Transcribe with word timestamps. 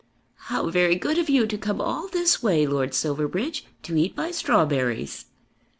"How 0.45 0.71
very 0.71 0.95
good 0.95 1.19
of 1.19 1.29
you 1.29 1.45
to 1.45 1.59
come 1.59 1.79
all 1.79 2.07
this 2.07 2.41
way, 2.41 2.65
Lord 2.65 2.95
Silverbridge, 2.95 3.65
to 3.83 3.95
eat 3.95 4.17
my 4.17 4.31
strawberries." 4.31 5.25